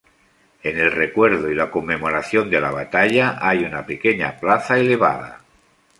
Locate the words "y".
1.51-1.53